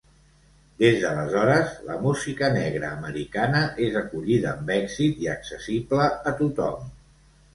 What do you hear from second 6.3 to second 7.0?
a tothom.